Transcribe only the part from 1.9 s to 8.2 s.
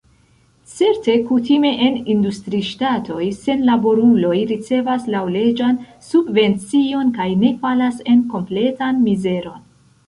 industriŝtatoj senlaboruloj ricevas laŭleĝan subvencion kaj ne falas